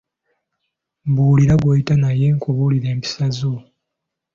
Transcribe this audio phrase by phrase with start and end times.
[1.09, 3.53] Mbuulira gw'oyita naye nkubuulire empisa zo.